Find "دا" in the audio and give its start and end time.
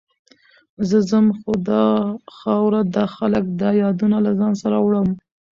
1.69-1.83, 2.95-3.05, 3.61-3.69